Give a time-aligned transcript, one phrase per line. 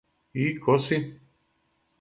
[0.45, 0.99] И ко си?